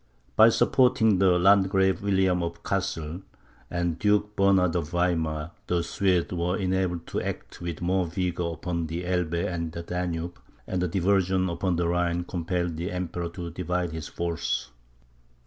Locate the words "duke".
3.99-4.35